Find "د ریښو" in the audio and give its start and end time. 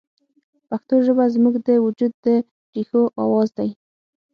2.23-3.01